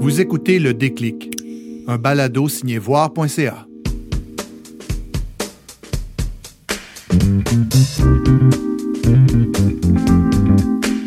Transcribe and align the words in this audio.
Vous 0.00 0.20
écoutez 0.20 0.58
Le 0.58 0.74
Déclic, 0.74 1.30
un 1.88 1.98
balado 1.98 2.48
signé 2.48 2.78
voir.ca. 2.78 3.66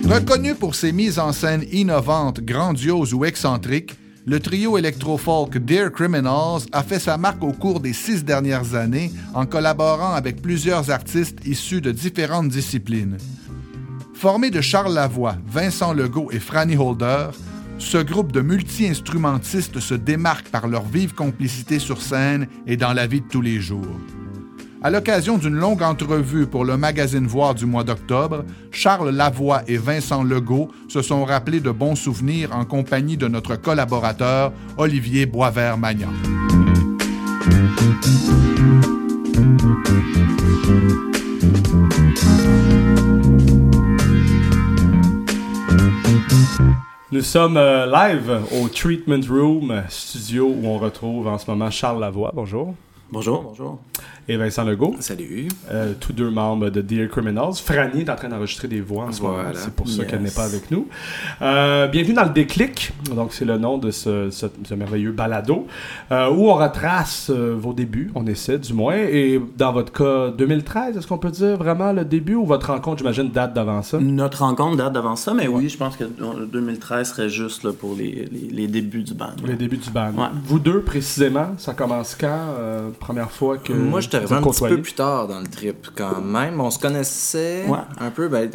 Reconnu 0.05 0.55
pour 0.55 0.75
ses 0.75 0.91
mises 0.91 1.19
en 1.19 1.31
scène 1.31 1.63
innovantes, 1.71 2.41
grandioses 2.41 3.13
ou 3.13 3.25
excentriques, 3.25 3.95
le 4.25 4.39
trio 4.39 4.77
électro-folk 4.77 5.57
Dear 5.57 5.91
Criminals 5.91 6.61
a 6.71 6.83
fait 6.83 6.99
sa 6.99 7.17
marque 7.17 7.43
au 7.43 7.51
cours 7.51 7.79
des 7.79 7.93
six 7.93 8.23
dernières 8.23 8.75
années 8.75 9.11
en 9.33 9.45
collaborant 9.45 10.13
avec 10.13 10.41
plusieurs 10.41 10.91
artistes 10.91 11.39
issus 11.45 11.81
de 11.81 11.91
différentes 11.91 12.49
disciplines. 12.49 13.17
Formé 14.13 14.51
de 14.51 14.59
Charles 14.61 14.93
Lavoie, 14.93 15.37
Vincent 15.47 15.93
Legault 15.93 16.29
et 16.31 16.39
Franny 16.39 16.75
Holder, 16.75 17.29
ce 17.79 17.97
groupe 17.97 18.31
de 18.31 18.41
multi-instrumentistes 18.41 19.79
se 19.79 19.95
démarque 19.95 20.49
par 20.49 20.67
leur 20.67 20.83
vive 20.83 21.13
complicité 21.13 21.79
sur 21.79 22.01
scène 22.01 22.47
et 22.67 22.77
dans 22.77 22.93
la 22.93 23.07
vie 23.07 23.21
de 23.21 23.27
tous 23.27 23.41
les 23.41 23.59
jours. 23.59 23.99
À 24.81 24.89
l'occasion 24.89 25.37
d'une 25.37 25.55
longue 25.55 25.81
entrevue 25.81 26.45
pour 26.45 26.63
le 26.63 26.77
magazine 26.77 27.27
Voir 27.27 27.55
du 27.55 27.65
mois 27.65 27.83
d'octobre, 27.83 28.45
Charles 28.71 29.09
Lavoie 29.09 29.63
et 29.67 29.77
Vincent 29.77 30.23
Legault 30.23 30.69
se 30.87 31.01
sont 31.01 31.25
rappelés 31.25 31.59
de 31.59 31.71
bons 31.71 31.95
souvenirs 31.95 32.55
en 32.55 32.63
compagnie 32.63 33.17
de 33.17 33.27
notre 33.27 33.55
collaborateur 33.55 34.53
Olivier 34.77 35.25
Boisvert-Magnan. 35.25 36.13
Nous 47.11 47.23
sommes 47.23 47.57
euh, 47.57 47.87
live 47.87 48.43
au 48.61 48.69
Treatment 48.69 49.21
Room 49.27 49.81
studio 49.89 50.45
où 50.45 50.67
on 50.67 50.77
retrouve 50.77 51.25
en 51.27 51.39
ce 51.39 51.49
moment 51.49 51.71
Charles 51.71 51.99
Lavoie. 51.99 52.31
Bonjour. 52.35 52.75
Bonjour. 53.11 53.41
Bonjour. 53.41 53.79
Et 54.31 54.37
Vincent 54.37 54.63
Legault. 54.63 54.95
Salut. 54.99 55.47
Euh, 55.71 55.93
tous 55.99 56.13
deux 56.13 56.29
membres 56.29 56.69
de 56.69 56.81
Dear 56.81 57.09
Criminals. 57.09 57.55
Franny 57.55 58.01
est 58.01 58.09
en 58.11 58.15
train 58.15 58.29
d'enregistrer 58.29 58.67
des 58.67 58.79
voix 58.79 59.05
en 59.05 59.11
ce 59.11 59.23
moment. 59.23 59.39
C'est 59.55 59.73
pour 59.73 59.89
ça 59.89 60.05
qu'elle 60.05 60.21
n'est 60.21 60.29
pas 60.29 60.43
avec 60.43 60.69
nous. 60.69 60.87
Euh, 61.41 61.87
bienvenue 61.87 62.13
dans 62.13 62.25
le 62.25 62.29
déclic. 62.29 62.91
Donc, 63.15 63.33
c'est 63.33 63.43
le 63.43 63.57
nom 63.57 63.79
de 63.79 63.89
ce, 63.89 64.29
ce, 64.29 64.75
merveilleux 64.75 65.13
balado 65.13 65.65
euh, 66.11 66.29
où 66.29 66.47
on 66.47 66.53
retrace 66.53 67.31
vos 67.31 67.73
débuts. 67.73 68.11
On 68.13 68.27
essaie, 68.27 68.59
du 68.59 68.71
moins. 68.71 68.97
Et 68.97 69.41
dans 69.57 69.73
votre 69.73 69.91
cas, 69.91 70.29
2013, 70.37 70.95
est-ce 70.95 71.07
qu'on 71.07 71.17
peut 71.17 71.31
dire 71.31 71.57
vraiment 71.57 71.91
le 71.91 72.05
début 72.05 72.35
ou 72.35 72.45
votre 72.45 72.67
rencontre, 72.67 72.99
j'imagine, 72.99 73.31
date 73.31 73.55
d'avant 73.55 73.81
ça? 73.81 73.97
Notre 73.99 74.43
rencontre 74.43 74.77
date 74.77 74.93
d'avant 74.93 75.15
ça, 75.15 75.33
mais 75.33 75.47
oui, 75.47 75.69
je 75.69 75.77
pense 75.77 75.95
que 75.95 76.03
2013 76.03 77.07
serait 77.07 77.29
juste 77.29 77.63
là, 77.63 77.71
pour 77.73 77.95
les, 77.95 78.29
les, 78.31 78.47
les, 78.51 78.67
débuts 78.67 79.01
du 79.01 79.15
band. 79.15 79.33
Les 79.43 79.55
débuts 79.55 79.77
du 79.77 79.89
band. 79.89 80.11
Vous 80.45 80.59
deux, 80.59 80.81
précisément, 80.81 81.47
ça 81.57 81.73
commence 81.73 82.13
quand 82.13 82.53
Première 82.99 83.31
fois 83.31 83.57
que. 83.57 83.73
Moi, 83.73 84.01
un 84.31 84.41
petit 84.41 84.67
peu 84.67 84.81
plus 84.81 84.93
tard 84.93 85.27
dans 85.27 85.39
le 85.39 85.47
trip, 85.47 85.87
quand 85.95 86.21
même. 86.21 86.59
On 86.59 86.71
se 86.71 86.79
connaissait 86.79 87.65
un 87.99 88.11
peu, 88.11 88.27
ben, 88.27 88.49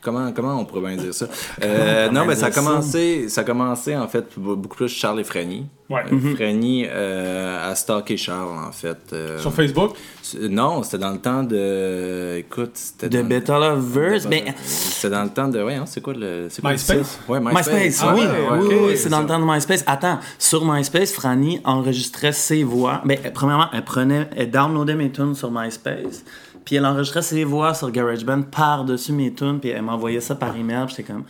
Comment, 0.00 0.32
comment 0.32 0.60
on 0.60 0.64
pourrait 0.64 0.94
bien 0.94 1.02
dire 1.02 1.14
ça? 1.14 1.26
Euh, 1.62 2.10
non, 2.10 2.24
mais 2.24 2.36
ça 2.36 2.46
a, 2.46 2.50
commencé, 2.50 3.28
ça 3.28 3.40
a 3.40 3.44
commencé, 3.44 3.96
en 3.96 4.06
fait, 4.06 4.26
beaucoup 4.36 4.76
plus 4.76 4.88
Charles 4.88 5.20
et 5.20 5.24
Franny. 5.24 5.66
Ouais. 5.90 6.02
Euh, 6.12 6.34
Franny 6.34 6.84
euh, 6.86 7.70
a 7.70 7.74
stalké 7.74 8.16
Charles, 8.16 8.58
en 8.58 8.70
fait. 8.72 8.98
Euh, 9.12 9.38
Sur 9.38 9.52
Facebook? 9.52 9.96
Non, 10.40 10.82
c'était 10.82 10.98
dans 10.98 11.12
le 11.12 11.18
temps 11.18 11.42
de... 11.42 12.36
Écoute, 12.36 12.72
c'était... 12.74 13.08
De 13.08 13.22
Better 13.22 13.52
Lovers? 13.52 14.28
Mais... 14.28 14.44
C'était 14.62 15.14
dans 15.14 15.24
le 15.24 15.30
temps 15.30 15.48
de... 15.48 15.62
Ouais, 15.62 15.76
hein, 15.76 15.84
c'est 15.86 16.02
quoi 16.02 16.12
le... 16.12 16.48
Quoi 16.60 16.72
MySpace? 16.72 17.18
Ouais, 17.26 17.40
MySpace. 17.40 17.72
MySpace, 17.72 18.04
ah, 18.06 18.14
oui, 18.14 18.22
oui, 18.60 18.74
oui, 18.88 18.96
c'est 18.96 19.08
dans 19.08 19.20
le 19.22 19.26
temps 19.26 19.38
de 19.38 19.50
MySpace. 19.50 19.82
Attends, 19.86 20.18
sur 20.38 20.70
MySpace, 20.70 21.12
Franny 21.12 21.60
enregistrait 21.64 22.32
ses 22.32 22.64
voix. 22.64 23.00
Mais 23.04 23.18
ben, 23.22 23.32
premièrement, 23.32 23.68
elle 23.72 23.84
prenait... 23.84 24.28
Elle 24.36 24.50
downloadait 24.50 24.94
mes 24.94 25.10
tunes 25.10 25.34
sur 25.34 25.50
MySpace. 25.50 26.22
Puis 26.68 26.76
elle 26.76 26.84
enregistrait 26.84 27.22
ses 27.22 27.44
voix 27.44 27.72
sur 27.72 27.90
GarageBand 27.90 28.42
par-dessus 28.42 29.12
mes 29.14 29.32
tunes, 29.32 29.58
puis 29.58 29.70
elle 29.70 29.80
m'envoyait 29.80 30.20
ça 30.20 30.34
par 30.34 30.54
email. 30.54 30.84
J'étais 30.88 31.02
comme, 31.02 31.24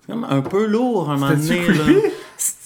c'est 0.00 0.12
comme 0.12 0.26
un 0.28 0.40
peu 0.40 0.66
lourd 0.66 1.12
un 1.12 1.16
moment 1.16 1.32
donné. 1.32 1.60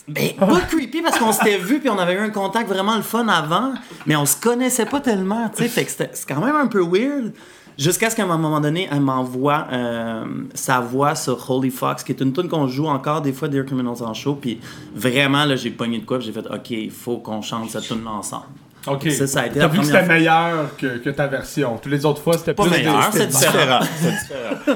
Ben, 0.08 0.30
pas 0.38 0.60
creepy 0.62 1.02
parce 1.02 1.18
qu'on 1.18 1.32
s'était 1.32 1.58
vu 1.58 1.80
puis 1.80 1.90
on 1.90 1.98
avait 1.98 2.14
eu 2.14 2.18
un 2.18 2.30
contact 2.30 2.68
vraiment 2.68 2.96
le 2.96 3.02
fun 3.02 3.28
avant, 3.28 3.74
mais 4.06 4.16
on 4.16 4.24
se 4.24 4.40
connaissait 4.40 4.86
pas 4.86 5.00
tellement, 5.00 5.50
tu 5.50 5.62
sais. 5.62 5.68
Fait 5.68 5.84
que 5.84 5.90
c'est 5.90 6.26
quand 6.26 6.40
même 6.40 6.56
un 6.56 6.66
peu 6.66 6.82
weird. 6.82 7.34
Jusqu'à 7.76 8.08
ce 8.08 8.16
qu'à 8.16 8.24
un 8.24 8.38
moment 8.38 8.60
donné, 8.60 8.88
elle 8.91 9.00
m'envoie 9.00 9.66
euh, 9.70 10.24
sa 10.54 10.80
voix 10.80 11.14
sur 11.14 11.50
Holy 11.50 11.70
Fox, 11.70 12.04
qui 12.04 12.12
est 12.12 12.20
une 12.22 12.32
tune 12.32 12.48
qu'on 12.48 12.68
joue 12.68 12.86
encore 12.86 13.20
des 13.20 13.34
fois 13.34 13.48
Dear 13.48 13.66
Criminals 13.66 14.02
en 14.02 14.14
show. 14.14 14.34
Puis 14.34 14.60
vraiment, 14.94 15.44
là, 15.44 15.56
j'ai 15.56 15.70
pogné 15.70 15.98
de 15.98 16.06
quoi, 16.06 16.20
j'ai 16.20 16.32
fait 16.32 16.46
OK, 16.50 16.70
il 16.70 16.91
faut 16.91 17.18
qu'on 17.18 17.42
chante 17.42 17.68
cette 17.68 17.82
tune 17.82 18.06
ensemble. 18.06 18.46
Ok. 18.87 19.11
Ça, 19.11 19.27
ça 19.27 19.41
a 19.41 19.47
été 19.47 19.59
T'as 19.59 19.69
vu 19.69 19.78
que 19.78 19.87
c'était 19.87 20.06
meilleur 20.06 20.77
que, 20.77 20.99
que, 20.99 21.11
ta 21.11 21.27
version. 21.27 21.78
Toutes 21.78 21.93
les 21.93 22.05
autres 22.05 22.21
fois, 22.21 22.37
c'était 22.37 22.55
pas 22.55 22.67
meilleur, 22.67 23.11
c'était 23.12 23.27
différent. 23.28 23.81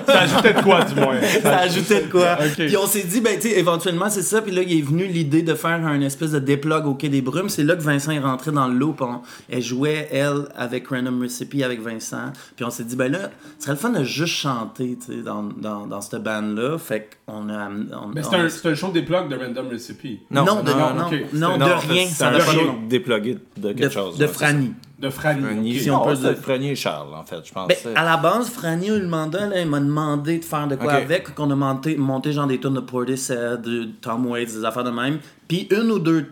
ça 0.07 0.21
ajoutait 0.21 0.55
de 0.55 0.63
quoi, 0.63 0.85
du 0.85 0.95
moins? 0.95 1.21
Ça 1.43 1.59
ajoutait 1.59 2.03
de 2.03 2.11
quoi. 2.11 2.37
Puis 2.57 2.77
on 2.77 2.87
s'est 2.87 3.03
dit, 3.03 3.21
ben, 3.21 3.39
tu 3.39 3.49
sais, 3.49 3.59
éventuellement, 3.59 4.09
c'est 4.09 4.23
ça. 4.23 4.41
Puis 4.41 4.53
là, 4.53 4.63
il 4.63 4.79
est 4.79 4.83
venu 4.83 5.07
l'idée 5.07 5.43
de 5.43 5.55
faire 5.55 5.85
un 5.87 6.01
espèce 6.01 6.33
de 6.33 6.39
déplug 6.39 6.87
au 6.87 6.95
Quai 6.95 7.09
des 7.09 7.21
Brumes. 7.21 7.49
C'est 7.49 7.65
là 7.65 7.77
que 7.77 7.83
Vincent 7.83 8.13
est 8.13 8.19
rentré 8.19 8.51
dans 8.51 8.69
le 8.69 8.75
loop. 8.75 9.03
Elle 9.49 9.63
jouait, 9.63 10.09
elle, 10.11 10.45
avec 10.57 10.89
Random 10.89 11.21
Recipe, 11.23 11.63
avec 11.63 11.81
Vincent. 11.81 12.33
Puis 12.57 12.65
on 12.65 12.71
s'est 12.71 12.85
dit, 12.85 12.97
ben 12.97 13.13
là, 13.13 13.31
ce 13.59 13.65
serait 13.65 13.73
le 13.73 13.79
fun 13.79 13.91
de 13.91 14.05
juste 14.05 14.35
chanter, 14.35 14.99
tu 15.05 15.13
sais, 15.13 15.23
dans, 15.23 15.43
dans, 15.43 15.87
dans 15.87 16.01
cette 16.01 16.23
bande-là. 16.23 16.79
Fait 16.79 17.11
qu'on 17.27 17.49
a. 17.51 17.69
Mais 18.15 18.23
c'est 18.23 18.37
un, 18.67 18.73
un, 18.73 18.75
show 18.75 18.91
déplug 18.91 19.29
de 19.29 19.37
Random 19.37 19.69
Recipe. 19.71 20.23
Non, 20.31 20.45
non, 20.45 20.63
de, 20.63 20.71
non, 20.71 20.95
non, 21.33 21.59
non, 21.59 21.67
de 21.67 21.93
rien. 21.93 22.07
C'est 22.09 22.25
un 22.25 22.41
show 22.41 22.75
déplugué 22.89 23.39
de 23.57 23.73
quelque 23.73 23.98
chose. 23.99 24.19
De 24.19 24.27
Franny. 24.27 24.73
De 24.99 25.11
Franny. 25.11 25.79
Si 25.79 25.91
on 25.91 26.05
peut 26.05 26.35
Franny 26.35 26.71
et 26.71 26.75
Charles, 26.75 27.15
en 27.15 27.25
fait, 27.25 27.45
je 27.45 27.53
pense. 27.53 27.69
Ben, 27.69 27.77
à 27.95 28.05
la 28.05 28.17
base, 28.17 28.51
Franny 28.51 28.91
mandat, 29.03 29.47
là, 29.47 29.61
il 29.61 29.69
m'a 29.69 29.81
demandé 29.81 30.39
de 30.39 30.45
faire 30.45 30.67
de 30.67 30.77
quoi 30.77 30.95
avec, 30.95 31.35
qu'on 31.35 31.51
a 31.51 31.57
monté, 31.57 31.97
monté 31.97 32.33
genre 32.33 32.47
des 32.47 32.59
tonnes 32.59 32.75
de 32.75 32.81
Portishead, 32.81 33.63
de 33.63 33.89
Tom 34.01 34.27
Waits, 34.27 34.55
des 34.55 34.65
affaires 34.65 34.85
de 34.85 34.91
même, 34.91 35.19
puis 35.47 35.69
une 35.71 35.91
ou 35.91 35.99
deux 35.99 36.27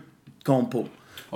compos. 0.45 0.87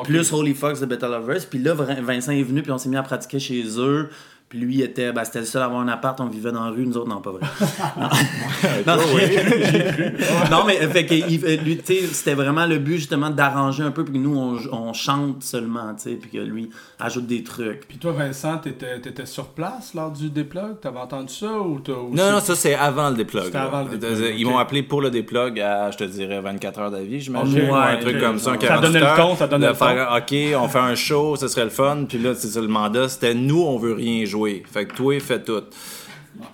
Plus 0.04 0.32
Holy 0.32 0.54
Fox 0.54 0.80
de 0.80 0.86
Better 0.86 1.08
Lovers. 1.08 1.46
Puis 1.50 1.60
là, 1.60 1.74
Vincent 1.74 2.32
est 2.32 2.44
venu, 2.44 2.62
puis 2.62 2.72
on 2.72 2.78
s'est 2.78 2.90
mis 2.90 2.96
à 2.96 3.04
pratiquer 3.04 3.40
chez 3.40 3.64
eux. 3.78 4.10
Puis 4.52 4.60
lui, 4.60 4.82
était, 4.82 5.14
ben, 5.14 5.24
c'était 5.24 5.40
le 5.40 5.46
seul 5.46 5.62
à 5.62 5.66
avoir 5.68 5.80
un 5.80 5.88
appart, 5.88 6.20
on 6.20 6.26
vivait 6.26 6.52
dans 6.52 6.66
la 6.66 6.72
rue, 6.72 6.86
nous 6.86 6.98
autres, 6.98 7.08
non, 7.08 7.22
pas 7.22 7.32
vrai. 7.32 7.40
non, 8.86 8.98
non, 10.52 10.66
mais 10.68 10.76
fait 10.88 11.06
que, 11.06 11.64
lui, 11.64 11.82
c'était 11.86 12.34
vraiment 12.34 12.66
le 12.66 12.78
but, 12.78 12.98
justement, 12.98 13.30
d'arranger 13.30 13.84
un 13.84 13.92
peu, 13.92 14.04
puis 14.04 14.16
que 14.16 14.18
nous, 14.18 14.38
on, 14.38 14.58
on 14.74 14.92
chante 14.92 15.42
seulement, 15.42 15.96
tu 15.96 16.02
sais, 16.02 16.16
puis 16.16 16.32
que 16.32 16.38
lui 16.40 16.70
ajoute 17.00 17.28
des 17.28 17.44
trucs. 17.44 17.88
Puis 17.88 17.98
toi, 17.98 18.12
Vincent, 18.12 18.58
t'étais, 18.58 18.98
étais 18.98 19.26
sur 19.26 19.48
place 19.48 19.94
lors 19.94 20.12
du 20.12 20.30
déplug? 20.30 20.82
T'avais 20.82 21.00
entendu 21.00 21.34
ça 21.34 21.58
ou 21.62 21.80
t'as 21.80 21.94
Non, 21.94 22.34
non, 22.34 22.40
ça, 22.42 22.54
c'est 22.54 22.76
avant 22.76 23.10
le 23.10 23.16
déplug. 23.16 23.46
C'était 23.46 23.58
avant 23.58 23.84
le 23.84 23.98
déplug. 23.98 24.36
Ils 24.38 24.46
m'ont 24.46 24.58
appelé 24.58 24.84
pour 24.84 25.00
le 25.00 25.10
déplug 25.10 25.62
à, 25.62 25.92
je 25.92 25.98
te 25.98 26.04
dirais, 26.04 26.42
24 26.42 26.78
heures 26.78 26.92
d'avis, 26.92 27.22
j'imagine. 27.22 27.70
Okay, 27.70 27.72
un 27.72 27.98
truc 28.02 28.20
comme 28.20 28.38
ça, 28.38 28.52
Ça 28.60 28.80
donnait 28.80 29.00
le 29.00 29.16
ton, 29.16 29.34
ça 29.38 29.48
donnait 29.48 29.70
le 29.70 29.76
ton. 29.78 30.18
OK, 30.18 30.62
on 30.62 30.68
fait 30.68 30.80
un 30.80 30.96
show, 30.96 31.38
ce 31.38 31.48
serait 31.48 31.64
le 31.64 31.70
fun, 31.70 32.04
puis 32.10 32.18
là, 32.18 32.36
c'est 32.36 32.48
ça, 32.50 32.60
le 32.60 32.68
mandat, 32.68 33.08
c'était 33.08 33.34
nous, 33.34 33.62
on 33.62 33.78
veut 33.78 33.94
rien 33.94 34.26
jouer. 34.26 34.41
Fait 34.72 34.86
que 34.86 34.94
toi, 34.94 35.20
fais 35.20 35.42
tout. 35.42 35.64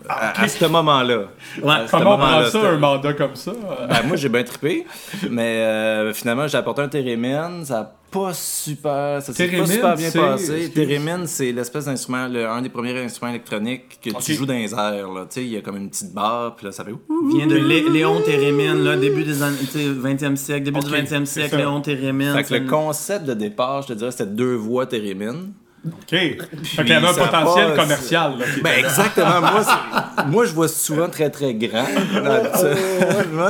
À, 0.09 0.47
ce 0.47 0.65
moment-là. 0.65 1.27
Ouais. 1.61 1.75
Comment 1.89 2.15
on 2.15 2.17
prend 2.17 2.45
ça, 2.45 2.69
un 2.69 2.77
mandat 2.77 3.13
comme 3.13 3.35
ça? 3.35 3.53
Ben, 3.87 4.07
moi, 4.07 4.17
j'ai 4.17 4.29
bien 4.29 4.43
trippé. 4.43 4.85
Mais 5.29 5.57
euh, 5.57 6.13
finalement, 6.13 6.47
j'ai 6.47 6.57
apporté 6.57 6.81
un 6.81 6.87
thérémine. 6.87 7.63
Ça 7.63 7.73
n'a 7.73 7.91
pas 8.09 8.33
super, 8.33 9.21
ça 9.21 9.33
s'est 9.33 9.47
pas 9.47 9.65
super 9.65 9.95
bien 9.95 10.11
passé. 10.11 10.71
Thérémine, 10.73 11.27
c'est 11.27 11.51
l'espèce 11.51 11.85
d'instrument, 11.85 12.23
un 12.23 12.61
des 12.61 12.69
premiers 12.69 12.97
instruments 12.99 13.31
électroniques 13.31 13.99
que 14.01 14.09
tu 14.21 14.33
joues 14.33 14.45
dans 14.45 14.53
les 14.53 14.73
airs. 14.73 15.11
Là. 15.11 15.27
Il 15.35 15.47
y 15.47 15.57
a 15.57 15.61
comme 15.61 15.77
une 15.77 15.89
petite 15.89 16.13
barre, 16.13 16.55
puis 16.55 16.65
là, 16.65 16.71
ça 16.71 16.83
fait... 16.83 16.93
Vient 17.33 17.47
de 17.47 17.55
Léon 17.55 18.21
Thérémine, 18.21 18.83
là, 18.83 18.95
début 18.95 19.23
des 19.23 19.43
années 19.43 19.57
20e 19.57 20.35
siècle. 20.35 20.63
Début 20.63 20.79
du 20.79 20.89
20e 20.89 21.25
siècle, 21.25 21.57
Léon 21.57 21.81
Thérémine. 21.81 22.33
Fait 22.33 22.43
que 22.43 22.53
le 22.53 22.67
concept 22.67 23.25
de 23.25 23.33
départ, 23.33 23.83
je 23.83 23.89
te 23.89 23.93
dirais, 23.93 24.11
c'était 24.11 24.25
deux 24.25 24.55
voix 24.55 24.85
Thérémine. 24.85 25.53
OK. 25.85 26.09
Fait 26.09 26.37
qu'il 26.77 26.87
y 26.87 26.91
avait 26.91 27.07
un 27.07 27.13
potentiel 27.13 27.75
commercial. 27.75 28.39
Là, 28.39 28.45
ben 28.61 28.79
exactement. 28.79 29.41
moi, 29.41 29.65
moi, 30.27 30.45
je 30.45 30.53
vois 30.53 30.67
souvent 30.67 31.07
très, 31.07 31.29
très 31.29 31.53
grand. 31.53 31.85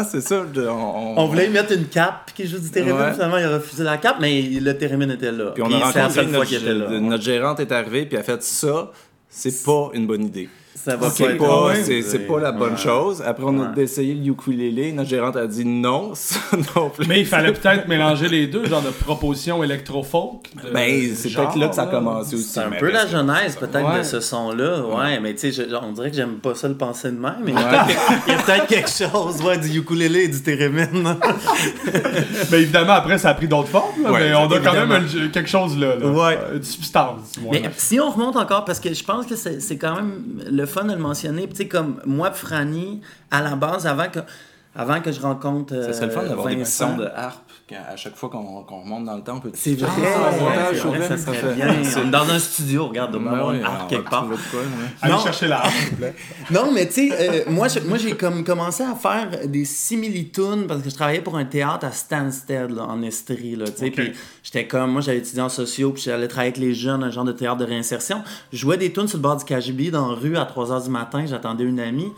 c'est 0.10 0.22
ça. 0.22 0.44
On, 0.56 1.14
on... 1.18 1.28
voulait 1.28 1.50
mettre 1.50 1.74
une 1.74 1.88
cape 1.88 2.32
qui 2.36 2.48
joue 2.48 2.60
du 2.60 2.70
térémine. 2.70 3.14
Finalement, 3.14 3.38
il 3.38 3.46
a 3.46 3.56
refusé 3.56 3.84
la 3.84 3.98
cape, 3.98 4.18
mais 4.20 4.42
le 4.42 4.78
térémine 4.78 5.12
était 5.12 5.32
là. 5.32 5.52
Puis 5.52 5.64
on 5.64 5.72
a 5.72 5.80
rencontré 5.80 6.26
notre, 6.26 7.00
notre 7.00 7.24
gérante 7.24 7.60
est 7.60 7.72
arrivée, 7.72 8.06
puis 8.06 8.16
elle 8.16 8.22
a 8.22 8.24
fait 8.24 8.44
ça, 8.44 8.92
c'est 9.30 9.64
pas 9.64 9.90
une 9.94 10.06
bonne 10.08 10.26
idée. 10.26 10.50
Ça 10.84 10.96
va 10.96 11.10
pas 11.10 11.32
être 11.32 12.04
C'est 12.04 12.20
pas 12.20 12.40
la 12.40 12.52
bonne 12.52 12.78
chose. 12.78 13.24
Après, 13.26 13.44
on 13.46 13.60
a 13.62 13.76
essayé 13.78 14.14
le 14.14 14.26
ukulélé. 14.28 14.92
Notre 14.92 15.10
gérante 15.10 15.36
a 15.36 15.48
dit 15.48 15.66
non, 15.66 16.12
ça 16.14 16.40
non 16.76 16.90
plus. 16.90 17.08
Mais 17.08 17.20
il 17.22 17.26
fallait 17.26 17.52
peut-être 17.52 17.88
mélanger 17.88 18.28
les 18.28 18.48
deux, 18.48 18.66
genre 18.66 18.82
de 18.82 18.90
proposition 18.90 19.64
électro-folk. 19.64 20.52
Ben, 20.74 21.14
c'est 21.16 21.34
peut-être 21.34 21.56
là 21.56 21.70
que 21.70 21.76
ça 21.76 21.84
a 21.84 21.88
commencé 21.88 22.36
aussi. 22.36 22.50
C'est 22.50 22.60
un 22.60 22.72
peu 22.72 22.92
la 22.92 23.08
genèse, 23.08 23.56
peut-être, 23.56 23.98
de 23.98 24.04
ce 24.04 24.20
son-là. 24.20 24.82
Ouais, 24.86 25.20
mais 25.20 25.34
tu 25.34 25.52
sais, 25.52 25.68
on 25.82 25.92
dirait 25.94 26.12
que 26.12 26.16
j'aime 26.16 26.36
pas 26.36 26.56
ça 26.56 26.68
le 26.68 26.76
penser 26.76 27.12
de 27.12 27.18
même, 27.18 27.38
mais 27.44 27.52
il 27.52 27.58
y 27.58 28.36
a 28.36 28.38
peut-être 28.44 28.68
quelque 28.68 28.90
chose, 28.90 29.42
ouais, 29.44 29.58
du 29.58 29.80
ukulélé 29.80 30.24
et 30.24 30.28
du 30.28 30.42
thérémine. 30.42 30.88
mais 32.52 32.62
évidemment, 32.62 32.94
après, 32.94 33.18
ça 33.18 33.30
a 33.30 33.34
pris 33.34 33.48
d'autres 33.48 33.70
formes, 33.70 33.96
mais 34.12 34.34
on 34.36 34.52
a 34.52 34.60
quand 34.60 34.86
même 34.86 35.08
quelque 35.32 35.50
chose 35.50 35.78
là. 35.78 35.96
là. 35.96 36.08
Ouais. 36.08 36.38
Euh, 36.52 36.60
substance. 36.62 37.34
Mais 37.52 37.64
si 37.78 38.00
on 38.00 38.12
remonte 38.12 38.36
encore, 38.36 38.66
parce 38.66 38.80
que 38.80 38.94
je 38.94 39.04
pense 39.04 39.26
que 39.26 39.36
c'est 39.36 39.78
quand 39.78 39.96
même 39.96 40.22
le 40.50 40.67
fun 40.68 40.86
de 40.86 40.94
le 40.94 41.00
mentionner. 41.00 41.48
Tu 41.50 41.56
sais, 41.56 41.68
comme 41.68 42.02
moi, 42.06 42.32
Franny, 42.32 43.02
à 43.32 43.42
la 43.42 43.56
base, 43.56 43.88
avant 43.88 44.10
que, 44.10 44.20
avant 44.76 45.02
que 45.02 45.12
je 45.12 45.20
rencontre. 45.20 45.74
ça 45.84 45.94
serait 45.94 46.08
le 46.08 46.12
fun 46.12 46.24
d'avoir 46.24 46.48
des 46.48 46.66
sons 46.66 46.98
de 46.98 47.06
harpe 47.06 47.47
à 47.76 47.96
chaque 47.96 48.16
fois 48.16 48.30
qu'on 48.30 48.62
remonte 48.62 49.06
dans 49.06 49.16
le 49.16 49.24
temps, 49.24 49.38
on 49.38 49.40
peut 49.40 49.52
C'est 49.54 49.76
vrai, 49.76 49.90
ah, 49.90 51.08
ça 51.08 51.18
serait 51.18 51.54
bien. 51.56 52.06
Dans 52.06 52.30
un 52.30 52.40
studio, 52.40 52.88
regarde, 52.88 53.16
va 53.16 53.32
un 53.32 53.64
arc 53.64 53.90
quelque 53.90 54.10
part. 54.10 54.28
Allez 55.02 55.18
chercher 55.18 55.48
la 55.48 55.64
Non, 56.52 56.72
mais 56.72 56.88
tu 56.88 57.10
sais, 57.10 57.12
euh, 57.12 57.44
moi, 57.50 57.68
moi 57.86 57.98
j'ai 57.98 58.16
comme 58.16 58.44
commencé 58.44 58.84
à 58.84 58.96
faire 58.96 59.48
des 59.48 59.66
similitudes 59.66 60.68
parce 60.68 60.82
que 60.82 60.90
je 60.90 60.96
travaillais 60.96 61.22
pour 61.22 61.36
un 61.38 61.46
théâtre 61.46 61.86
à 61.86 61.92
Stansted, 61.92 62.72
là, 62.72 62.84
en 62.84 63.02
Estrie, 63.02 63.56
là, 63.56 63.66
tu 63.66 63.78
sais, 63.78 63.92
puis 63.92 64.14
j'étais 64.44 64.66
comme, 64.66 64.92
moi, 64.92 65.02
j'avais 65.02 65.18
étudié 65.18 65.42
en 65.42 65.50
sociaux, 65.50 65.92
puis 65.92 66.04
j'allais 66.04 66.28
travailler 66.28 66.52
avec 66.52 66.62
les 66.62 66.74
jeunes, 66.74 67.04
un 67.04 67.12
genre 67.12 67.26
de 67.26 67.34
théâtre 67.34 67.58
de 67.58 67.66
réinsertion. 67.66 68.24
Je 68.52 68.58
jouais 68.58 68.78
des 68.78 68.94
tunes 68.94 69.08
sur 69.08 69.18
le 69.18 69.24
bord 69.24 69.38
du 69.38 69.46
KGB 69.46 69.92
dans 69.92 70.10
la 70.10 70.16
rue 70.16 70.38
à 70.38 70.46
3h 70.46 70.84
du 70.86 70.90
matin, 70.90 71.26
j'attendais 71.26 71.66
une 71.66 71.80
amie. 71.80 72.12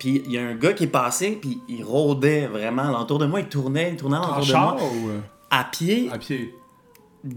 Puis 0.00 0.22
il 0.24 0.32
y 0.32 0.38
a 0.38 0.42
un 0.42 0.54
gars 0.54 0.72
qui 0.72 0.84
est 0.84 0.88
passé, 0.88 1.38
puis 1.40 1.60
il 1.68 1.84
rôdait 1.84 2.46
vraiment 2.46 2.82
alentour 2.82 3.18
de 3.18 3.26
moi. 3.26 3.40
Il 3.40 3.46
tournait, 3.46 3.90
il 3.90 3.96
tournait 3.96 4.16
alentour 4.16 4.46
de 4.46 4.52
moi. 4.52 4.76
Ou... 4.76 5.08
Euh? 5.10 5.20
À 5.50 5.64
pied. 5.64 6.08
À 6.10 6.16
pied. 6.16 6.54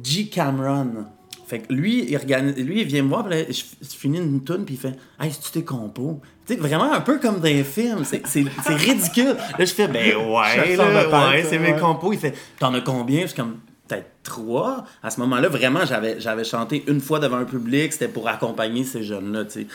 G. 0.01 0.27
Cameron. 0.27 1.05
Fait 1.45 1.59
que 1.59 1.73
lui, 1.73 2.05
il, 2.09 2.63
lui, 2.63 2.81
il 2.81 2.87
vient 2.87 3.03
me 3.03 3.09
voir, 3.09 3.25
puis 3.25 3.35
là, 3.37 3.43
je, 3.49 3.63
finis 3.97 4.19
une 4.19 4.45
tune, 4.45 4.63
puis 4.63 4.75
il 4.75 4.79
fait 4.79 4.95
Hey, 5.19 5.29
c'est-tu 5.29 5.51
tes 5.51 5.65
compos 5.65 6.21
Tu 6.47 6.53
sais, 6.53 6.59
vraiment 6.59 6.93
un 6.93 7.01
peu 7.01 7.19
comme 7.19 7.41
dans 7.41 7.43
les 7.43 7.65
films. 7.65 8.05
C'est 8.05 8.45
ridicule. 8.69 9.35
Là, 9.59 9.65
je 9.65 9.73
fais 9.73 9.89
Ben 9.89 10.15
ouais, 10.15 10.75
là, 10.77 11.31
ouais, 11.31 11.43
c'est 11.43 11.59
mes 11.59 11.75
compos. 11.75 12.13
Il 12.13 12.19
fait 12.19 12.33
T'en 12.59 12.73
as 12.73 12.79
combien 12.79 13.23
Je 13.23 13.27
suis 13.27 13.35
comme 13.35 13.57
peut-être 13.89 14.09
trois. 14.23 14.85
À 15.03 15.09
ce 15.09 15.19
moment-là, 15.19 15.49
vraiment, 15.49 15.81
j'avais 15.85 16.43
chanté 16.45 16.85
une 16.87 17.01
fois 17.01 17.19
devant 17.19 17.37
un 17.37 17.45
public. 17.45 17.91
C'était 17.91 18.07
pour 18.07 18.29
accompagner 18.29 18.85
ces 18.85 19.03
jeunes-là, 19.03 19.43
tu 19.43 19.51
sais. 19.51 19.67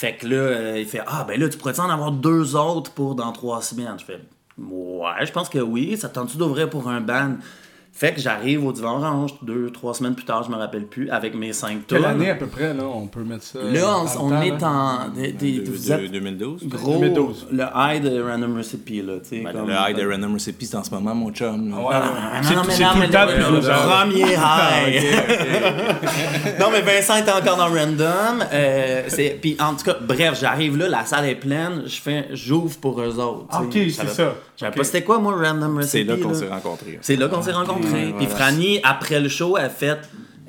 Fait 0.00 0.16
que 0.16 0.26
là, 0.26 0.36
euh, 0.36 0.78
il 0.78 0.86
fait 0.86 1.02
Ah, 1.06 1.24
ben 1.28 1.38
là, 1.38 1.46
tu 1.46 1.58
pourrais 1.58 1.78
en 1.78 1.90
avoir 1.90 2.10
deux 2.10 2.56
autres 2.56 2.90
pour 2.92 3.14
dans 3.14 3.32
trois 3.32 3.60
semaines? 3.60 3.98
Je 3.98 4.06
fais 4.06 4.18
Ouais, 4.56 5.26
je 5.26 5.30
pense 5.30 5.50
que 5.50 5.58
oui. 5.58 5.98
Ça 5.98 6.08
tente-tu 6.08 6.38
d'ouvrir 6.38 6.70
pour 6.70 6.88
un 6.88 7.02
band? 7.02 7.34
Fait 8.00 8.14
que 8.14 8.20
j'arrive 8.22 8.64
au 8.64 8.72
Divan 8.72 8.96
Orange 8.96 9.32
deux, 9.42 9.68
trois 9.68 9.92
semaines 9.92 10.14
plus 10.14 10.24
tard, 10.24 10.42
je 10.42 10.50
me 10.50 10.56
rappelle 10.56 10.86
plus, 10.86 11.10
avec 11.10 11.34
mes 11.34 11.52
cinq 11.52 11.86
tours. 11.86 11.98
Quelle 11.98 12.06
année 12.06 12.30
à 12.30 12.34
peu 12.34 12.46
près, 12.46 12.72
là, 12.72 12.84
on 12.84 13.06
peut 13.06 13.22
mettre 13.22 13.44
ça 13.44 13.58
Là, 13.62 13.94
on, 14.18 14.40
est 14.40 14.62
en... 14.62 15.10
2012? 15.14 16.66
Gros, 16.66 16.92
2012. 16.92 17.48
le 17.52 17.64
high 17.76 18.02
de 18.02 18.22
Random 18.22 18.56
Recipe, 18.56 19.06
là, 19.06 19.18
tu 19.22 19.28
sais. 19.28 19.42
Ben, 19.42 19.52
le 19.66 19.74
high 19.74 19.94
de 19.94 20.10
Random 20.10 20.32
Recipe, 20.32 20.62
c'est 20.62 20.76
en 20.76 20.82
ce 20.82 20.90
moment, 20.92 21.14
mon 21.14 21.30
chum. 21.30 21.74
Ouais, 21.74 21.90
ah, 21.92 22.40
non, 22.42 22.48
non, 22.56 22.62
mais 22.66 22.78
non, 22.78 22.88
mais 22.98 23.06
le, 23.06 23.60
premier 23.68 24.32
high. 24.32 25.02
non, 26.58 26.70
mais 26.72 26.80
Vincent 26.80 27.16
était 27.16 27.32
encore 27.32 27.58
dans 27.58 27.68
Random. 27.68 28.46
Euh, 28.50 29.02
puis 29.42 29.58
en 29.60 29.74
tout 29.74 29.84
cas, 29.84 29.98
bref, 30.00 30.38
j'arrive 30.40 30.78
là, 30.78 30.88
la 30.88 31.04
salle 31.04 31.26
est 31.26 31.34
pleine, 31.34 31.82
je 31.84 32.00
fais, 32.00 32.28
j'ouvre 32.32 32.78
pour 32.78 32.98
eux 32.98 33.18
autres. 33.18 33.60
ok, 33.60 33.72
c'est 33.74 34.08
ça. 34.08 34.36
Je 34.56 34.64
savais 34.64 34.76
pas 34.76 34.84
c'était 34.84 35.02
quoi, 35.02 35.18
moi, 35.18 35.34
Random 35.36 35.76
Recipe. 35.76 35.90
C'est 35.90 36.04
là 36.04 36.16
qu'on 36.16 36.34
s'est 36.34 36.48
rencontrés. 36.48 36.98
C'est 37.02 37.16
là 37.16 37.28
qu'on 37.28 37.42
s'est 37.42 37.52
rencontrés. 37.52 37.89
Puis 38.16 38.26
Franny, 38.26 38.80
après 38.82 39.20
le 39.20 39.28
show, 39.28 39.56
elle 39.56 39.70
fait 39.70 39.98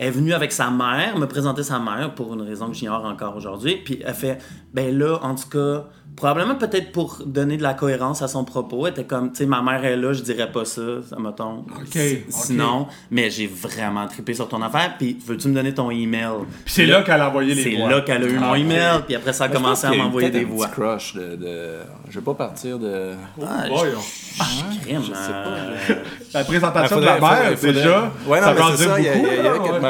est 0.01 0.09
venue 0.09 0.33
avec 0.33 0.51
sa 0.51 0.71
mère, 0.71 1.18
me 1.18 1.27
présenter 1.27 1.62
sa 1.62 1.77
mère 1.77 2.15
pour 2.15 2.33
une 2.33 2.42
raison 2.42 2.68
que 2.68 2.74
j'ignore 2.74 3.06
encore 3.06 3.36
aujourd'hui. 3.36 3.77
Puis 3.86 4.01
elle 4.03 4.15
fait, 4.15 4.39
ben 4.74 4.98
là, 4.98 5.19
en 5.21 5.36
tout 5.36 5.48
cas, 5.48 5.86
Probablement 6.15 6.56
peut-être 6.56 6.92
pour 6.92 7.24
donner 7.25 7.57
de 7.57 7.63
la 7.63 7.74
cohérence 7.74 8.21
à 8.21 8.27
son 8.27 8.44
propos. 8.44 8.86
Elle 8.86 8.92
était 8.92 9.06
comme, 9.06 9.31
tu 9.31 9.38
sais, 9.38 9.45
ma 9.45 9.62
mère 9.62 9.83
est 9.86 9.95
là, 9.95 10.13
je 10.13 10.21
dirais 10.21 10.51
pas 10.51 10.65
ça, 10.65 10.81
ça 11.09 11.18
mettons. 11.18 11.59
OK. 11.59 12.00
Sinon, 12.30 12.88
mais 13.09 13.30
j'ai 13.30 13.48
vraiment 13.48 14.06
trippé 14.07 14.33
sur 14.33 14.48
ton 14.48 14.62
affaire. 14.62 14.95
Puis 14.98 15.18
veux-tu 15.25 15.48
me 15.48 15.56
donner 15.56 15.74
ton 15.74 15.89
email? 15.89 16.45
Puis 16.65 16.74
c'est 16.74 16.86
là, 16.86 17.01
qu'elle 17.01 17.21
a 17.21 17.30
envoyé 17.30 17.56
les 17.56 17.75
voix. 17.75 17.88
C'est 17.88 17.95
là 17.95 18.01
qu'elle 18.01 18.24
a 18.24 18.27
eu 18.27 18.38
mon 18.38 18.54
ah, 18.54 18.59
email. 18.59 19.01
Puis 19.07 19.15
après, 19.15 19.33
ça 19.33 19.45
a 19.45 19.50
commencé 19.50 19.88
à 19.88 19.94
m'envoyer 19.94 20.30
des 20.30 20.44
voix. 20.44 20.68
Un 20.68 20.69
crush 20.69 21.15
de, 21.15 21.36
de, 21.38 21.77
Je 22.09 22.19
vais 22.19 22.25
pas 22.25 22.33
partir 22.33 22.77
de. 22.77 23.13
Ah, 23.42 23.63
oh, 23.71 23.83
je... 23.86 23.97
Ah, 24.39 24.45
crème, 24.83 25.01
je 25.01 25.13
sais 25.13 25.31
pas. 25.31 25.47
Euh, 25.47 25.95
la 26.33 26.44
présentation 26.44 27.00
de 27.00 27.06
la 27.06 27.19
mère, 27.19 27.59
déjà. 27.59 28.12
Ouais, 28.27 28.42
non, 28.42 28.47
ça 28.47 28.54
mais 28.54 28.77
c'est 28.77 28.83
ça. 28.83 28.97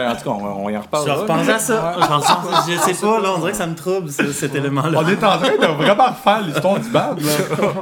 En 0.08 0.16
tout 0.16 0.24
cas, 0.24 0.30
on, 0.30 0.70
y 0.70 0.78
en 0.78 0.82
reparle. 0.82 1.08
Je 1.08 1.12
repense 1.12 1.50
à 1.50 1.60
ça. 1.60 1.96
Je 2.68 2.78
sais 2.78 3.02
pas, 3.02 3.20
là, 3.20 3.34
on 3.36 3.40
dirait 3.40 3.52
que 3.52 3.58
ça 3.58 3.68
me 3.68 3.76
trouble, 3.76 4.10
cet 4.10 4.56
élément-là. 4.56 5.00
On 5.04 5.08
est 5.08 5.24
en 5.24 5.38
train 5.38 5.58
de 5.58 5.84
vraiment 5.84 6.14
faire 6.14 6.42
l'histoire 6.42 6.80
du 6.80 6.90
band. 6.90 7.16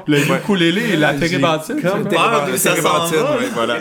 Le 0.07 0.19
ukulélé 0.19 0.93
et 0.93 0.97
la 0.97 1.13
térébenthine. 1.13 1.81
Comme 1.81 2.07
peur 2.07 2.47
ça 2.55 2.75
s'en 2.75 2.81
va. 2.81 3.37
Voilà. 3.53 3.75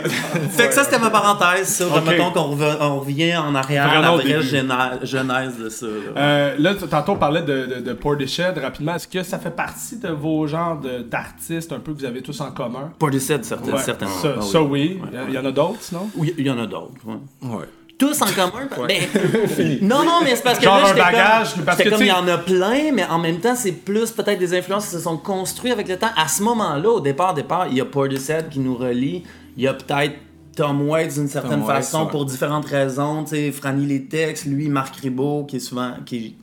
fait 0.51 0.67
que 0.67 0.73
ça, 0.73 0.83
c'était 0.83 0.99
ma 0.99 1.09
parenthèse 1.09 1.81
okay. 1.81 2.09
mettons 2.09 2.31
qu'on 2.31 2.99
revient 2.99 3.37
en 3.37 3.55
arrière 3.55 3.89
à 3.89 3.99
la 3.99 4.11
vraie 4.11 4.41
genèse 4.41 5.57
de 5.57 5.69
ça. 5.69 5.85
Euh, 5.85 6.55
là, 6.57 6.73
tantôt, 6.75 7.13
on 7.13 7.17
parlait 7.17 7.41
de, 7.41 7.81
de, 7.81 7.93
Portishead 7.93 8.57
rapidement. 8.57 8.95
Est-ce 8.95 9.07
que 9.07 9.23
ça 9.23 9.39
fait 9.39 9.51
partie 9.51 9.97
de 9.97 10.09
vos 10.09 10.47
genres 10.47 10.79
d'artistes 11.09 11.71
un 11.71 11.79
peu 11.79 11.93
que 11.93 11.99
vous 11.99 12.05
avez 12.05 12.21
tous 12.21 12.39
en 12.41 12.51
commun? 12.51 12.91
Portishead, 12.97 13.43
certainement. 13.43 13.77
Ça, 13.77 13.95
ah 14.37 14.41
ça, 14.41 14.61
oui. 14.61 14.99
Il 15.27 15.33
y 15.33 15.37
en 15.37 15.45
a 15.45 15.51
d'autres, 15.51 15.81
sinon? 15.81 16.09
Oui, 16.15 16.33
il 16.37 16.45
y 16.45 16.49
en 16.49 16.59
a 16.59 16.65
d'autres. 16.65 16.93
Ouais 17.41 17.65
tous 17.99 18.21
en 18.21 18.27
commun. 18.27 18.67
Ben, 18.87 19.03
non, 19.81 20.03
non, 20.03 20.21
mais 20.23 20.35
c'est 20.35 20.43
parce 20.43 20.57
que 20.57 20.63
Genre 20.63 20.81
là, 20.81 20.89
un 20.89 20.93
bagage, 20.95 21.53
comme, 21.53 21.65
parce 21.65 21.83
que 21.83 21.89
comme 21.89 22.01
il 22.01 22.07
y 22.07 22.11
en 22.11 22.27
a 22.27 22.37
plein, 22.37 22.91
mais 22.93 23.05
en 23.05 23.19
même 23.19 23.39
temps, 23.39 23.55
c'est 23.55 23.73
plus 23.73 24.09
peut-être 24.11 24.39
des 24.39 24.57
influences 24.57 24.85
qui 24.85 24.91
se 24.91 24.99
sont 24.99 25.17
construites 25.17 25.73
avec 25.73 25.87
le 25.87 25.97
temps. 25.97 26.09
À 26.15 26.27
ce 26.27 26.41
moment-là, 26.41 26.89
au 26.89 27.01
départ, 27.01 27.33
départ, 27.33 27.67
il 27.67 27.77
y 27.77 27.81
a 27.81 27.85
Portishead 27.85 28.49
qui 28.49 28.59
nous 28.59 28.75
relie. 28.75 29.23
Il 29.57 29.63
y 29.63 29.67
a 29.67 29.73
peut-être 29.73 30.15
Tom 30.55 30.87
Waits 30.89 31.15
d'une 31.15 31.27
certaine 31.27 31.63
façon 31.63 32.07
pour 32.07 32.25
différentes 32.25 32.65
raisons. 32.65 33.25
Tu 33.25 33.31
sais, 33.31 33.51
Franny 33.51 33.85
les 33.85 34.05
textes, 34.05 34.45
lui, 34.45 34.69
Marc 34.69 34.95
Ribot 34.95 35.43
qui 35.43 35.57
est 35.57 35.59
souvent 35.59 35.91
qui, 36.05 36.37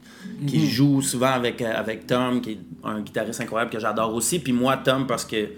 qui 0.47 0.59
mm-hmm. 0.59 0.69
joue 0.69 1.02
souvent 1.02 1.32
avec 1.32 1.62
avec 1.62 2.06
Tom, 2.06 2.43
qui 2.43 2.52
est 2.52 2.59
un 2.85 3.00
guitariste 3.00 3.41
incroyable 3.41 3.70
que 3.70 3.81
j'adore 3.81 4.14
aussi. 4.14 4.38
Puis 4.38 4.52
moi, 4.52 4.76
Tom, 4.76 5.06
parce 5.06 5.25
que 5.25 5.49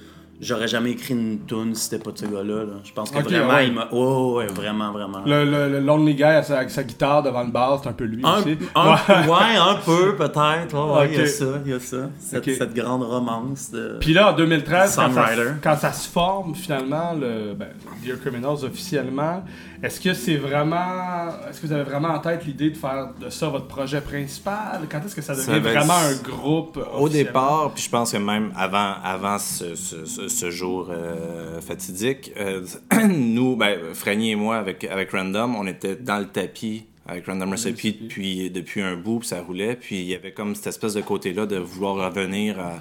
J'aurais 0.41 0.69
jamais 0.69 0.93
écrit 0.93 1.15
une 1.15 1.41
tune 1.47 1.75
si 1.75 1.85
c'était 1.85 2.03
pas 2.03 2.13
de 2.13 2.19
ce 2.19 2.27
gars-là. 2.27 2.63
Je 2.85 2.93
pense 2.93 3.11
que 3.11 3.19
vraiment, 3.19 3.59
il 3.59 3.73
m'a. 3.73 3.89
Oh, 3.91 4.37
ouais, 4.37 4.47
vraiment, 4.47 4.93
vraiment. 4.93 5.23
Le, 5.27 5.45
le, 5.45 5.81
Lonely 5.81 6.15
Guy 6.15 6.23
avec 6.23 6.71
sa, 6.71 6.85
guitare 6.85 7.25
devant 7.25 7.43
le 7.43 7.51
bar, 7.51 7.81
c'est 7.83 7.89
un 7.89 7.93
peu 7.93 8.05
lui 8.05 8.25
un, 8.25 8.39
aussi. 8.39 8.57
Un, 8.77 8.93
ouais. 8.93 9.57
un 9.59 9.75
peu, 9.85 10.15
peut-être. 10.15 10.75
Ouais, 10.75 11.09
il 11.13 11.19
y 11.19 11.23
a 11.23 11.27
ça, 11.27 11.45
il 11.65 11.71
y 11.73 11.75
a 11.75 11.81
ça. 11.81 12.11
Cette, 12.21 12.45
cette 12.45 12.73
grande 12.73 13.03
romance 13.03 13.73
de. 13.73 13.97
Puis 14.01 14.13
là, 14.13 14.33
en 14.33 14.37
2013, 14.37 14.95
quand 14.95 15.13
ça, 15.13 15.27
quand 15.61 15.77
ça, 15.77 15.93
se 15.93 16.09
forme 16.09 16.55
finalement, 16.55 17.15
le 17.15 17.55
ben, 17.55 17.71
Dear 18.05 18.21
Criminals 18.21 18.65
officiellement, 18.65 19.43
est-ce 19.83 20.01
que 20.01 20.15
c'est 20.15 20.37
vraiment. 20.37 21.31
Est-ce 21.51 21.61
que 21.61 21.67
vous 21.67 21.73
avez 21.73 21.85
vraiment 21.85 22.11
en 22.11 22.21
tête 22.21 22.45
l'idée 22.47 22.71
de 22.71 22.77
faire 22.77 23.09
de 23.21 23.29
ça 23.29 23.49
votre 23.49 23.67
projet 23.67 24.01
principal? 24.01 24.83
Quand 24.89 25.01
est-ce 25.05 25.17
que 25.17 25.23
ça 25.23 25.35
devient 25.35 25.59
vraiment 25.59 25.95
un 25.95 26.15
groupe 26.23 26.79
Au 26.97 27.09
départ, 27.09 27.73
puis 27.75 27.83
je 27.83 27.91
pense 27.91 28.13
que 28.13 28.19
même 28.19 28.53
avant, 28.57 28.95
avant 29.03 29.39
ce, 29.39 29.75
ce, 29.75 30.05
ce 30.05 30.28
jour 30.51 30.89
euh, 30.91 31.61
fatidique, 31.61 32.33
euh, 32.37 32.65
nous, 33.09 33.57
ben, 33.57 33.79
Franny 33.95 34.33
et 34.33 34.37
moi, 34.37 34.57
avec, 34.57 34.85
avec 34.85 35.11
Random, 35.11 35.57
on 35.57 35.67
était 35.67 35.97
dans 35.97 36.19
le 36.19 36.27
tapis 36.27 36.85
avec 37.07 37.27
Random 37.27 37.51
Recipe 37.51 38.03
depuis, 38.03 38.51
depuis 38.51 38.83
un 38.83 38.97
bout, 38.97 39.21
puis 39.21 39.29
ça 39.29 39.41
roulait. 39.41 39.77
Puis 39.77 40.01
il 40.01 40.05
y 40.05 40.15
avait 40.15 40.33
comme 40.33 40.55
cette 40.55 40.67
espèce 40.69 40.93
de 40.95 41.01
côté-là 41.01 41.47
de 41.47 41.57
vouloir 41.57 41.97
revenir 41.97 42.61
à, 42.61 42.81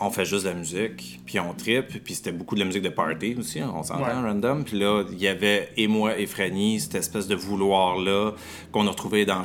on 0.00 0.10
fait 0.10 0.24
juste 0.24 0.44
de 0.44 0.50
la 0.50 0.56
musique, 0.56 1.20
puis 1.24 1.38
on 1.38 1.54
tripe, 1.54 2.02
puis 2.02 2.14
c'était 2.14 2.32
beaucoup 2.32 2.54
de 2.54 2.60
la 2.60 2.66
musique 2.66 2.82
de 2.82 2.88
party 2.88 3.36
aussi, 3.38 3.60
hein, 3.60 3.72
on 3.74 3.82
s'entend, 3.82 4.22
random. 4.22 4.64
Puis 4.64 4.78
là, 4.78 5.04
il 5.10 5.18
y 5.18 5.28
avait, 5.28 5.70
et 5.76 5.86
moi 5.86 6.18
et 6.18 6.26
Franny, 6.26 6.80
cette 6.80 6.96
espèce 6.96 7.28
de 7.28 7.34
vouloir-là 7.34 8.32
qu'on 8.72 8.86
a 8.86 8.90
retrouvé 8.90 9.24
dans, 9.24 9.42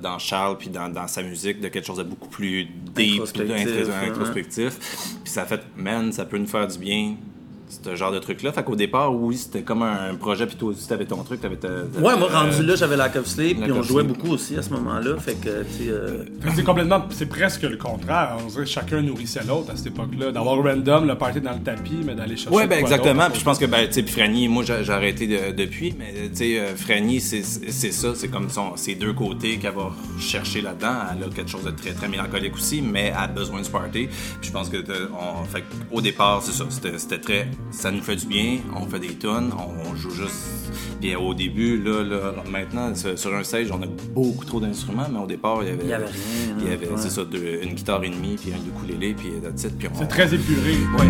dans, 0.00 0.18
Charles, 0.18 0.56
puis 0.58 0.68
dans, 0.68 0.88
dans, 0.88 1.08
sa 1.08 1.22
musique, 1.22 1.60
de 1.60 1.68
quelque 1.68 1.86
chose 1.86 1.98
de 1.98 2.04
beaucoup 2.04 2.28
plus 2.28 2.66
deep, 2.94 3.22
introspectif. 4.06 4.78
Puis 5.24 5.32
ça 5.32 5.42
a 5.42 5.46
fait, 5.46 5.62
man, 5.76 6.12
ça 6.12 6.24
peut 6.24 6.38
nous 6.38 6.46
faire 6.46 6.66
du 6.68 6.78
bien 6.78 7.16
ce 7.68 7.96
genre 7.96 8.12
de 8.12 8.18
truc-là. 8.18 8.52
Fait 8.52 8.62
qu'au 8.62 8.76
départ, 8.76 9.14
oui, 9.14 9.36
c'était 9.36 9.62
comme 9.62 9.82
un 9.82 10.14
projet, 10.14 10.46
puis 10.46 10.56
toi 10.56 10.70
aussi, 10.70 10.88
t'avais 10.88 11.04
ton 11.04 11.22
truc. 11.22 11.44
Avais 11.44 11.56
ouais, 11.56 12.16
moi, 12.16 12.28
rendu 12.32 12.62
là, 12.62 12.76
j'avais 12.76 12.96
la 12.96 13.06
of 13.16 13.26
Sleep, 13.26 13.62
puis 13.62 13.72
on 13.72 13.82
jouait 13.82 14.02
beaucoup 14.02 14.30
aussi 14.30 14.56
à 14.56 14.62
ce 14.62 14.70
moment-là. 14.70 15.16
Fait 15.18 15.34
que, 15.34 15.64
tu 15.76 15.90
euh, 15.90 16.24
C'est 16.54 16.64
complètement, 16.64 17.04
c'est 17.10 17.28
presque 17.28 17.62
le 17.62 17.76
contraire. 17.76 18.36
On 18.44 18.48
dirait 18.48 18.64
que 18.64 18.70
chacun 18.70 19.02
nourrissait 19.02 19.44
l'autre 19.46 19.72
à 19.72 19.76
cette 19.76 19.88
époque-là. 19.88 20.32
D'avoir 20.32 20.62
random, 20.62 21.06
le 21.06 21.16
party 21.16 21.40
dans 21.40 21.52
le 21.52 21.60
tapis, 21.60 22.00
mais 22.04 22.14
d'aller 22.14 22.36
chercher. 22.36 22.54
Ouais, 22.56 22.66
ben 22.66 22.78
exactement. 22.78 23.28
Puis 23.30 23.40
je 23.40 23.44
pense 23.44 23.58
que, 23.58 23.66
ben, 23.66 23.86
tu 23.86 23.94
sais, 23.94 24.02
Franny, 24.02 24.48
moi, 24.48 24.64
j'ai 24.64 24.90
arrêté 24.90 25.26
depuis, 25.56 25.94
mais 25.98 26.12
tu 26.30 26.36
sais, 26.36 26.60
euh, 26.60 26.76
Franny, 26.76 27.20
c'est 27.20 27.42
ça. 27.42 28.12
C'est 28.14 28.28
comme 28.28 28.48
son, 28.50 28.76
ces 28.76 28.94
deux 28.94 29.12
côtés 29.12 29.58
qu'elle 29.58 29.74
va 29.74 29.90
chercher 30.18 30.60
là-dedans. 30.60 30.94
Elle 31.12 31.24
a 31.24 31.34
quelque 31.34 31.50
chose 31.50 31.64
de 31.64 31.70
très, 31.70 31.92
très 31.92 32.08
mélancolique 32.08 32.54
aussi, 32.54 32.82
mais 32.82 33.06
elle 33.06 33.14
a 33.16 33.26
besoin 33.26 33.60
de 33.60 33.66
ce 33.66 33.70
party. 33.70 34.08
Puis 34.40 34.48
je 34.48 34.52
pense 34.52 34.68
que, 34.68 34.78
on, 34.78 35.44
fait, 35.44 35.64
au 35.90 36.00
départ, 36.00 36.42
c'est 36.42 36.52
ça. 36.52 36.64
C'était 36.70 37.18
très 37.18 37.48
ça 37.70 37.90
nous 37.90 38.02
fait 38.02 38.16
du 38.16 38.26
bien, 38.26 38.58
on 38.74 38.86
fait 38.86 38.98
des 38.98 39.14
tonnes, 39.14 39.52
on, 39.52 39.94
joue 39.94 40.10
juste. 40.10 40.72
Puis 41.00 41.14
au 41.16 41.34
début, 41.34 41.82
là, 41.82 42.02
là, 42.02 42.34
maintenant, 42.50 42.92
sur 42.94 43.34
un 43.34 43.42
stage, 43.42 43.70
on 43.70 43.82
a 43.82 43.86
beaucoup 44.14 44.44
trop 44.44 44.60
d'instruments, 44.60 45.08
mais 45.10 45.18
au 45.18 45.26
départ, 45.26 45.62
il 45.62 45.68
y 45.68 45.72
avait. 45.72 45.84
Il 45.84 45.90
y 45.90 45.94
avait 45.94 46.06
rien. 46.06 46.56
Il 46.60 46.68
y 46.68 46.72
avait, 46.72 46.88
c'est 46.96 47.10
ça, 47.10 47.22
une 47.22 47.74
guitare 47.74 48.02
et 48.04 48.10
demie, 48.10 48.36
puis 48.36 48.52
un 48.52 48.56
ukulélé, 48.56 49.14
puis 49.14 49.32
that's 49.42 49.64
it, 49.64 49.78
puis 49.78 49.88
on. 49.92 49.98
C'est 49.98 50.08
très 50.08 50.34
épuré. 50.34 50.76
Ouais. 50.98 51.08